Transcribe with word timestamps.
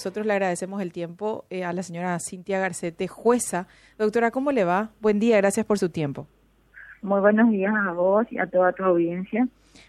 Nosotros 0.00 0.24
le 0.24 0.32
agradecemos 0.32 0.80
el 0.80 0.92
tiempo 0.92 1.44
eh, 1.50 1.62
a 1.62 1.74
la 1.74 1.82
señora 1.82 2.18
Cintia 2.20 2.58
Garcete, 2.58 3.06
jueza. 3.06 3.66
Doctora, 3.98 4.30
¿cómo 4.30 4.50
le 4.50 4.64
va? 4.64 4.92
Buen 4.98 5.20
día, 5.20 5.36
gracias 5.36 5.66
por 5.66 5.78
su 5.78 5.90
tiempo. 5.90 6.26
Muy 7.02 7.20
buenos 7.20 7.50
días 7.50 7.74
a 7.86 7.92
vos 7.92 8.26
y 8.30 8.38
a 8.38 8.46
toda 8.46 8.72
tu 8.72 8.82
audiencia. 8.82 9.46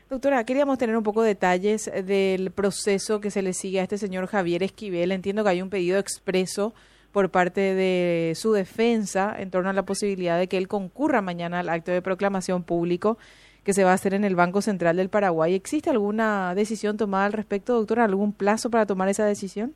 Doctora, 0.10 0.44
queríamos 0.44 0.78
tener 0.78 0.97
un 0.97 1.04
poco 1.04 1.21
de 1.21 1.29
detalles 1.29 1.89
del 2.05 2.52
proceso 2.52 3.21
que 3.21 3.32
se 3.32 3.42
le 3.42 3.54
sigue 3.54 3.79
a 3.79 3.84
este 3.84 3.97
señor 3.97 4.28
Javier 4.28 4.63
Esquivel. 4.63 5.13
Entiendo 5.13 5.46
que 5.46 5.52
hay 5.52 5.62
un 5.62 5.70
pedido 5.70 5.97
expreso 5.97 6.73
por 7.14 7.30
parte 7.30 7.62
de 7.73 8.34
su 8.36 8.52
defensa 8.52 9.34
en 9.39 9.50
torno 9.50 9.70
a 9.70 9.73
la 9.73 9.84
posibilidad 9.84 10.38
de 10.38 10.48
que 10.48 10.57
él 10.57 10.68
concurra 10.68 11.21
mañana 11.21 11.62
al 11.62 11.70
acto 11.70 11.93
de 11.93 12.02
proclamación 12.02 12.64
público 12.64 13.18
que 13.64 13.71
se 13.71 13.86
va 13.86 13.91
a 13.91 13.93
hacer 13.93 14.14
en 14.14 14.25
el 14.25 14.36
Banco 14.36 14.62
Central 14.62 14.98
del 14.98 15.07
Paraguay. 15.07 15.54
¿Existe 15.54 15.89
alguna 15.89 16.54
decisión 16.54 16.98
tomada 16.98 17.28
al 17.28 17.32
respecto, 17.32 17.75
doctora? 17.75 18.04
¿Algún 18.04 18.34
plazo 18.34 18.70
para 18.70 18.86
tomar 18.86 19.07
esa 19.07 19.25
decisión? 19.25 19.73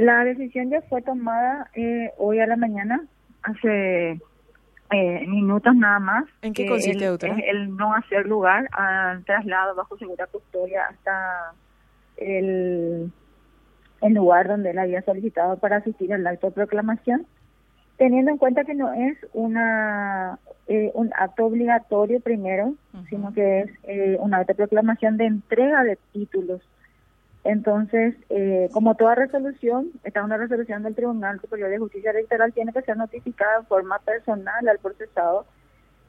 La 0.00 0.24
decisión 0.24 0.70
ya 0.70 0.80
fue 0.88 1.02
tomada 1.02 1.68
eh, 1.74 2.10
hoy 2.16 2.40
a 2.40 2.46
la 2.46 2.56
mañana, 2.56 3.04
hace 3.42 4.12
eh, 4.92 5.26
minutos 5.26 5.76
nada 5.76 5.98
más. 5.98 6.24
¿En 6.40 6.54
qué 6.54 6.66
consiste, 6.66 7.04
el? 7.04 7.44
El 7.44 7.76
no 7.76 7.92
hacer 7.94 8.24
lugar 8.24 8.66
al 8.72 9.22
traslado 9.26 9.74
bajo 9.74 9.98
segura 9.98 10.26
custodia 10.28 10.86
hasta 10.88 11.52
el, 12.16 13.12
el 14.00 14.14
lugar 14.14 14.48
donde 14.48 14.70
él 14.70 14.78
había 14.78 15.02
solicitado 15.02 15.58
para 15.58 15.76
asistir 15.76 16.14
al 16.14 16.26
acto 16.26 16.46
de 16.46 16.54
proclamación, 16.54 17.26
teniendo 17.98 18.30
en 18.30 18.38
cuenta 18.38 18.64
que 18.64 18.74
no 18.74 18.94
es 18.94 19.18
una 19.34 20.38
eh, 20.66 20.90
un 20.94 21.10
acto 21.14 21.44
obligatorio 21.44 22.20
primero, 22.20 22.72
sino 23.10 23.34
que 23.34 23.60
es 23.60 23.70
eh, 23.82 24.16
un 24.18 24.32
acto 24.32 24.54
de 24.54 24.56
proclamación 24.56 25.18
de 25.18 25.26
entrega 25.26 25.84
de 25.84 25.98
títulos 26.14 26.62
entonces, 27.44 28.14
eh, 28.28 28.68
como 28.72 28.94
toda 28.96 29.14
resolución, 29.14 29.90
está 30.04 30.22
una 30.22 30.36
resolución 30.36 30.82
del 30.82 30.94
Tribunal 30.94 31.40
Superior 31.40 31.70
de 31.70 31.78
Justicia 31.78 32.10
Electoral, 32.10 32.52
tiene 32.52 32.72
que 32.72 32.82
ser 32.82 32.96
notificada 32.96 33.58
en 33.60 33.66
forma 33.66 33.98
personal 34.00 34.68
al 34.68 34.78
procesado 34.78 35.46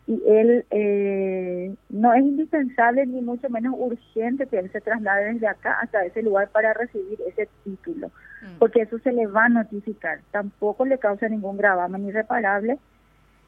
y 0.08 0.22
él 0.28 0.66
eh, 0.72 1.74
no 1.90 2.14
es 2.14 2.22
indispensable 2.22 3.06
ni 3.06 3.22
mucho 3.22 3.50
menos 3.50 3.76
urgente 3.78 4.48
que 4.48 4.60
él 4.60 4.72
se 4.72 4.82
traslade 4.82 5.34
desde 5.34 5.48
acá 5.48 5.80
hasta 5.80 6.04
ese 6.04 6.22
lugar 6.22 6.50
para 6.50 6.74
recibir 6.74 7.20
ese 7.28 7.48
título, 7.64 8.08
mm. 8.42 8.58
porque 8.60 8.82
eso 8.82 9.00
se 9.00 9.14
le 9.14 9.28
va 9.28 9.46
a 9.46 9.50
notificar. 9.50 10.20
Tampoco 10.32 10.86
le 10.86 10.98
causa 10.98 11.30
ningún 11.30 11.56
gravamen 11.56 12.08
irreparable 12.08 12.78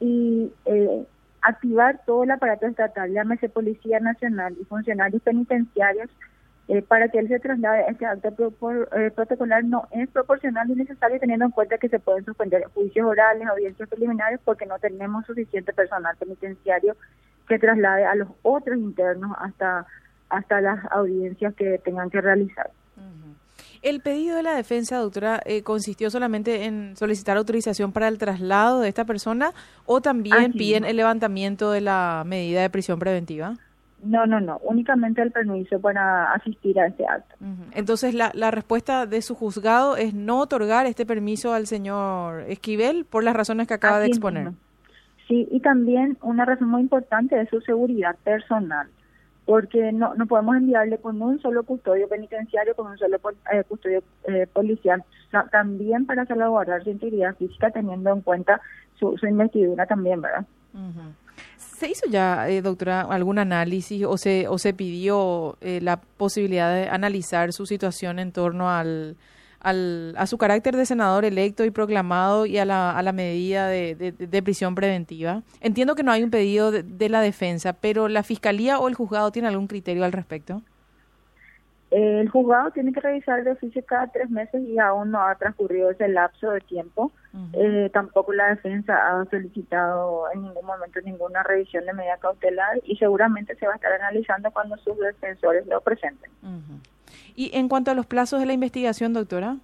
y 0.00 0.52
eh, 0.64 1.04
activar 1.42 2.00
todo 2.06 2.24
el 2.24 2.30
aparato 2.30 2.66
estatal, 2.66 3.12
llámese 3.12 3.50
Policía 3.50 4.00
Nacional 4.00 4.56
y 4.58 4.64
funcionarios 4.64 5.20
penitenciarios, 5.22 6.08
eh, 6.68 6.82
para 6.82 7.08
que 7.08 7.18
él 7.18 7.28
se 7.28 7.40
traslade 7.40 7.82
a 7.82 7.88
este 7.88 8.06
acto 8.06 8.30
eh, 8.96 9.10
protocolar 9.14 9.64
no 9.64 9.86
es 9.90 10.08
proporcional 10.08 10.66
ni 10.68 10.76
necesario 10.76 11.20
teniendo 11.20 11.44
en 11.44 11.50
cuenta 11.50 11.76
que 11.78 11.90
se 11.90 11.98
pueden 11.98 12.24
suspender 12.24 12.64
juicios 12.72 13.06
orales, 13.06 13.46
audiencias 13.46 13.88
preliminares 13.88 14.40
porque 14.44 14.64
no 14.64 14.78
tenemos 14.78 15.26
suficiente 15.26 15.72
personal 15.72 16.16
penitenciario 16.16 16.96
que 17.46 17.58
traslade 17.58 18.06
a 18.06 18.14
los 18.14 18.28
otros 18.42 18.78
internos 18.78 19.32
hasta 19.38 19.86
hasta 20.30 20.60
las 20.60 20.84
audiencias 20.90 21.54
que 21.54 21.78
tengan 21.84 22.10
que 22.10 22.20
realizar. 22.20 22.70
El 23.82 24.00
pedido 24.00 24.36
de 24.36 24.42
la 24.42 24.54
defensa, 24.54 24.96
doctora, 24.96 25.42
eh, 25.44 25.62
consistió 25.62 26.10
solamente 26.10 26.64
en 26.64 26.96
solicitar 26.96 27.36
autorización 27.36 27.92
para 27.92 28.08
el 28.08 28.16
traslado 28.16 28.80
de 28.80 28.88
esta 28.88 29.04
persona 29.04 29.52
o 29.84 30.00
también 30.00 30.52
piden 30.52 30.86
el 30.86 30.96
levantamiento 30.96 31.70
de 31.70 31.82
la 31.82 32.22
medida 32.24 32.62
de 32.62 32.70
prisión 32.70 32.98
preventiva? 32.98 33.58
No, 34.04 34.26
no, 34.26 34.40
no, 34.40 34.58
únicamente 34.62 35.22
el 35.22 35.32
permiso 35.32 35.80
para 35.80 36.32
asistir 36.32 36.78
a 36.78 36.86
este 36.86 37.06
acto. 37.06 37.36
Entonces, 37.72 38.14
la, 38.14 38.30
la 38.34 38.50
respuesta 38.50 39.06
de 39.06 39.22
su 39.22 39.34
juzgado 39.34 39.96
es 39.96 40.12
no 40.12 40.40
otorgar 40.40 40.86
este 40.86 41.06
permiso 41.06 41.54
al 41.54 41.66
señor 41.66 42.42
Esquivel 42.48 43.06
por 43.06 43.24
las 43.24 43.34
razones 43.34 43.66
que 43.66 43.74
acaba 43.74 43.98
de 44.00 44.06
exponer. 44.06 44.52
Sí, 45.26 45.48
y 45.50 45.60
también 45.60 46.18
una 46.22 46.44
razón 46.44 46.68
muy 46.68 46.82
importante 46.82 47.40
es 47.40 47.48
su 47.48 47.60
seguridad 47.62 48.16
personal, 48.24 48.88
porque 49.46 49.90
no, 49.92 50.14
no 50.14 50.26
podemos 50.26 50.56
enviarle 50.56 50.98
con 50.98 51.20
un 51.22 51.40
solo 51.40 51.62
custodio 51.62 52.08
penitenciario, 52.08 52.74
con 52.74 52.88
un 52.88 52.98
solo 52.98 53.18
eh, 53.52 53.64
custodio 53.66 54.02
eh, 54.24 54.46
policial, 54.52 55.02
también 55.50 56.04
para 56.04 56.26
salvaguardar 56.26 56.84
su 56.84 56.90
integridad 56.90 57.34
física, 57.36 57.70
teniendo 57.70 58.12
en 58.12 58.20
cuenta 58.20 58.60
su, 58.98 59.16
su 59.16 59.26
investidura 59.26 59.86
también, 59.86 60.20
¿verdad? 60.20 60.44
¿Se 61.84 61.90
hizo 61.90 62.06
ya, 62.08 62.48
eh, 62.48 62.62
doctora, 62.62 63.02
algún 63.02 63.38
análisis 63.38 64.04
o 64.06 64.16
se, 64.16 64.48
o 64.48 64.56
se 64.56 64.72
pidió 64.72 65.58
eh, 65.60 65.80
la 65.82 66.00
posibilidad 66.00 66.74
de 66.74 66.88
analizar 66.88 67.52
su 67.52 67.66
situación 67.66 68.18
en 68.18 68.32
torno 68.32 68.70
al, 68.70 69.18
al, 69.60 70.14
a 70.16 70.26
su 70.26 70.38
carácter 70.38 70.78
de 70.78 70.86
senador 70.86 71.26
electo 71.26 71.62
y 71.62 71.70
proclamado 71.70 72.46
y 72.46 72.56
a 72.56 72.64
la, 72.64 72.96
a 72.96 73.02
la 73.02 73.12
medida 73.12 73.68
de, 73.68 73.94
de, 73.94 74.42
prisión 74.42 74.74
preventiva? 74.74 75.42
Entiendo 75.60 75.94
que 75.94 76.02
no 76.02 76.10
hay 76.10 76.22
un 76.22 76.30
pedido 76.30 76.70
de, 76.70 77.08
la 77.10 77.20
defensa, 77.20 77.74
pero 77.74 78.08
¿la 78.08 78.22
fiscalía 78.22 78.78
o 78.78 78.88
el 78.88 78.94
juzgado 78.94 79.30
tiene 79.30 79.48
algún 79.48 79.66
criterio 79.66 80.06
al 80.06 80.12
respecto? 80.12 80.62
El 81.94 82.28
juzgado 82.28 82.72
tiene 82.72 82.92
que 82.92 82.98
revisar 82.98 83.44
de 83.44 83.52
oficio 83.52 83.80
cada 83.86 84.08
tres 84.08 84.28
meses 84.28 84.60
y 84.66 84.80
aún 84.80 85.12
no 85.12 85.22
ha 85.22 85.36
transcurrido 85.36 85.92
ese 85.92 86.08
lapso 86.08 86.50
de 86.50 86.60
tiempo. 86.60 87.12
eh, 87.52 87.88
tampoco 87.92 88.32
la 88.32 88.48
defensa 88.48 88.94
ha 88.96 89.24
solicitado 89.26 90.24
en 90.34 90.42
ningún 90.42 90.66
momento 90.66 91.00
ninguna 91.02 91.44
revisión 91.44 91.86
de 91.86 91.92
medida 91.92 92.16
cautelar 92.16 92.80
y 92.82 92.96
seguramente 92.96 93.54
se 93.54 93.68
va 93.68 93.74
a 93.74 93.76
estar 93.76 93.92
analizando 93.92 94.50
cuando 94.50 94.76
sus 94.78 94.98
defensores 94.98 95.68
lo 95.68 95.80
presenten. 95.82 96.32
Y 97.36 97.56
en 97.56 97.68
cuanto 97.68 97.92
a 97.92 97.94
los 97.94 98.06
plazos 98.06 98.40
de 98.40 98.46
la 98.46 98.54
investigación, 98.54 99.12
doctora, 99.12 99.58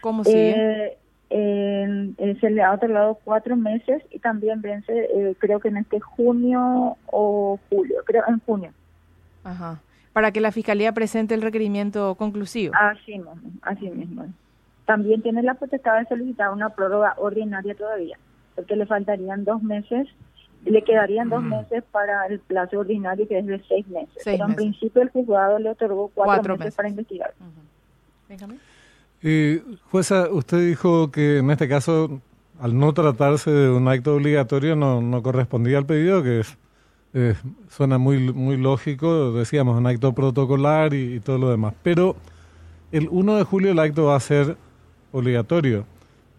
¿cómo 0.00 0.22
sigue? 0.22 0.96
Eh, 1.30 2.36
se 2.40 2.50
le 2.50 2.62
ha 2.62 2.72
otorgado 2.72 3.18
cuatro 3.24 3.56
meses 3.56 4.00
y 4.12 4.20
también 4.20 4.62
vence, 4.62 4.92
eh, 4.92 5.34
creo 5.40 5.58
que 5.58 5.68
en 5.68 5.78
este 5.78 5.98
junio 5.98 6.96
o 7.06 7.58
julio, 7.68 7.96
creo 8.06 8.22
en 8.28 8.38
junio. 8.46 8.72
Ajá 9.42 9.80
para 10.18 10.32
que 10.32 10.40
la 10.40 10.50
Fiscalía 10.50 10.90
presente 10.90 11.32
el 11.34 11.42
requerimiento 11.42 12.16
conclusivo. 12.16 12.74
Así 12.76 13.12
mismo, 13.12 13.36
así 13.62 13.88
mismo. 13.88 14.26
También 14.84 15.22
tiene 15.22 15.44
la 15.44 15.54
potestad 15.54 15.96
de 15.96 16.06
solicitar 16.06 16.52
una 16.52 16.70
prórroga 16.70 17.14
ordinaria 17.18 17.72
todavía, 17.76 18.18
porque 18.56 18.74
le 18.74 18.84
faltarían 18.84 19.44
dos 19.44 19.62
meses, 19.62 20.08
le 20.64 20.82
quedarían 20.82 21.28
dos 21.28 21.44
meses 21.44 21.84
para 21.92 22.26
el 22.26 22.40
plazo 22.40 22.80
ordinario 22.80 23.28
que 23.28 23.38
es 23.38 23.46
de 23.46 23.62
seis 23.68 23.86
meses. 23.86 24.20
Pero 24.24 24.46
en 24.46 24.56
principio 24.56 25.02
el 25.02 25.10
juzgado 25.10 25.60
le 25.60 25.70
otorgó 25.70 26.10
cuatro, 26.12 26.56
meses, 26.58 26.74
para 26.74 26.88
investigar. 26.88 27.32
Y, 29.22 29.58
jueza, 29.88 30.28
usted 30.32 30.66
dijo 30.66 31.12
que 31.12 31.38
en 31.38 31.52
este 31.52 31.68
caso, 31.68 32.20
al 32.60 32.76
no 32.76 32.92
tratarse 32.92 33.52
de 33.52 33.70
un 33.70 33.86
acto 33.86 34.16
obligatorio, 34.16 34.74
no, 34.74 35.00
no 35.00 35.22
correspondía 35.22 35.78
al 35.78 35.86
pedido, 35.86 36.24
que 36.24 36.40
es 36.40 36.58
eh, 37.14 37.34
suena 37.68 37.96
muy, 37.96 38.32
muy 38.32 38.56
lógico, 38.56 39.32
decíamos, 39.32 39.78
un 39.78 39.86
acto 39.86 40.12
protocolar 40.12 40.92
y, 40.94 41.20
todo 41.20 41.38
lo 41.38 41.50
demás. 41.50 41.74
Pero 41.82 42.16
el 42.92 43.08
1 43.10 43.36
de 43.36 43.44
julio 43.44 43.72
el 43.72 43.78
acto 43.78 44.06
va 44.06 44.16
a 44.16 44.20
ser 44.20 44.56
obligatorio. 45.12 45.86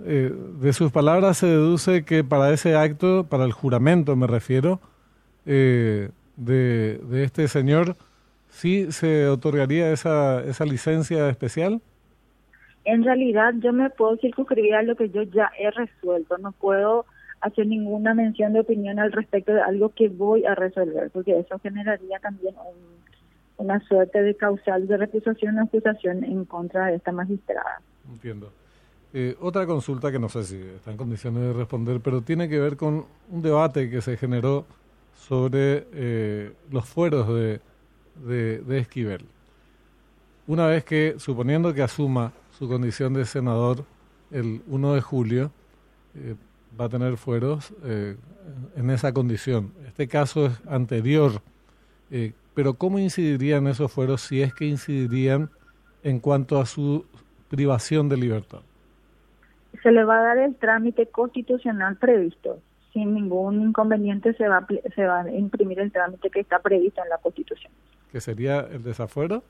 Eh, 0.06 0.34
de 0.62 0.74
sus 0.74 0.91
palabras 0.91 1.38
se 1.38 1.47
deduce 1.47 2.06
que 2.06 2.24
para 2.24 2.53
ese 2.53 2.75
acto, 2.75 3.25
para 3.25 3.46
el 3.46 3.52
juramento 3.52 4.16
me 4.16 4.28
refiero, 4.28 4.79
eh, 5.46 6.09
de, 6.38 7.00
este 7.24 7.47
señor, 7.47 7.97
¿sí 8.50 8.91
se 8.91 9.28
otorgaría 9.28 9.91
esa, 9.91 10.44
esa 10.44 10.66
licencia 10.66 11.29
especial? 11.29 11.81
En 12.85 13.03
realidad 13.03 13.53
yo 13.58 13.74
me 13.74 13.90
puedo 13.90 14.16
circunscribir 14.18 14.75
a 14.75 14.84
lo 14.84 14.96
que 14.96 15.09
yo 15.09 15.24
ya 15.24 15.52
he 15.59 15.69
resuelto, 15.72 16.38
no 16.38 16.53
puedo 16.53 17.06
hacer 17.42 17.68
ninguna 17.68 18.14
mención 18.14 18.54
de 18.54 18.62
opinión 18.62 19.00
al 19.00 19.12
respecto 19.12 19.54
de 19.54 19.62
algo 19.62 19.90
que 19.90 20.10
voy 20.10 20.46
a 20.46 20.56
resolver, 20.56 21.10
porque 21.12 21.40
eso 21.40 21.60
generaría 21.60 22.20
también 22.20 22.56
una 23.58 23.80
suerte 23.82 24.22
de 24.22 24.36
causal 24.36 24.88
de 24.88 24.98
recusación 24.98 25.58
o 25.58 25.64
acusación 25.64 26.24
en 26.24 26.46
contra 26.46 26.88
de 26.88 26.96
esta 26.96 27.12
magistrada. 27.12 27.82
Entiendo. 28.10 28.52
Eh, 29.12 29.36
otra 29.41 29.66
consulta 29.66 30.12
que 30.12 30.20
no 30.20 30.30
sé 30.30 30.44
si 30.44 30.56
está 30.56 30.91
en 30.91 30.97
condiciones 30.97 31.41
de 31.41 31.53
responder, 31.53 32.00
pero 32.00 32.22
tiene 32.22 32.47
que 32.47 32.59
ver 32.59 32.78
con 32.78 33.06
un 33.30 33.42
debate 33.42 33.90
que 33.90 34.02
se 34.02 34.18
generó 34.18 34.66
sobre 35.16 35.88
eh, 35.94 36.53
los 36.72 36.88
fueros 36.88 37.28
de, 37.28 37.59
de, 38.59 38.78
Esquivel. 38.78 39.26
Una 40.47 40.68
vez 40.68 40.84
que, 40.84 41.16
suponiendo 41.18 41.74
que 41.74 41.82
asuma 41.82 42.34
su 42.58 42.68
condición 42.68 43.14
de 43.14 43.26
senador 43.26 43.84
el 44.32 44.62
1 44.68 44.94
de 44.94 45.02
julio, 45.02 45.52
eh, 46.16 46.35
va 46.80 46.86
a 46.86 46.90
tener 46.90 47.18
fueros 47.18 47.74
eh, 47.84 48.16
en 48.76 48.90
esa 48.90 49.14
condición. 49.14 49.72
Este 49.88 50.08
caso 50.08 50.48
es 50.48 50.62
anterior, 50.68 51.42
eh, 52.12 52.34
pero 52.54 52.74
¿cómo 52.74 53.00
incidirían 53.00 53.68
esos 53.68 53.92
fueros 53.92 54.22
si 54.22 54.42
es 54.42 54.54
que 54.54 54.66
incidirían 54.66 55.50
en 56.04 56.20
cuanto 56.20 56.60
a 56.60 56.66
su 56.66 57.06
privación 57.50 58.10
de 58.10 58.18
libertad? 58.18 58.60
Se 59.84 59.92
le 59.92 60.04
va 60.04 60.20
a 60.20 60.24
dar 60.24 60.38
el 60.40 60.56
trámite 60.56 61.08
constitucional 61.08 61.98
previsto. 61.98 62.60
Sin 62.94 63.14
ningún 63.14 63.62
inconveniente 63.62 64.34
se 64.34 64.48
va, 64.48 64.66
se 64.96 65.06
va 65.06 65.22
a 65.22 65.32
imprimir 65.32 65.80
el 65.80 65.92
trámite 65.92 66.30
que 66.32 66.40
está 66.40 66.60
previsto 66.60 67.04
en 67.04 67.10
la 67.10 67.20
Constitución. 67.20 67.72
¿Qué 68.12 68.20
sería 68.20 68.62
el 68.62 68.82
desafuero? 68.82 69.44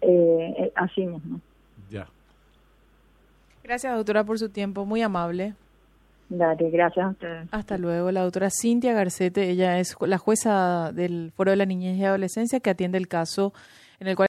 Eh, 0.00 0.72
así 0.74 1.06
mismo. 1.06 1.40
ya. 1.90 2.06
Gracias, 3.66 3.96
doctora, 3.96 4.22
por 4.22 4.38
su 4.38 4.48
tiempo, 4.48 4.86
muy 4.86 5.02
amable. 5.02 5.54
Dale, 6.28 6.70
gracias 6.70 7.04
a 7.04 7.08
ustedes. 7.08 7.48
Hasta 7.50 7.76
luego, 7.76 8.12
la 8.12 8.22
doctora 8.22 8.48
Cintia 8.48 8.92
Garcete, 8.92 9.50
ella 9.50 9.80
es 9.80 9.96
la 10.00 10.18
jueza 10.18 10.92
del 10.92 11.32
Foro 11.34 11.50
de 11.50 11.56
la 11.56 11.66
Niñez 11.66 11.96
y 11.96 12.04
Adolescencia 12.04 12.60
que 12.60 12.70
atiende 12.70 12.96
el 12.96 13.08
caso 13.08 13.52
en 13.98 14.06
el 14.06 14.14
cual 14.14 14.24